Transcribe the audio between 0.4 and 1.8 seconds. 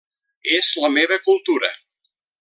És la meva cultura.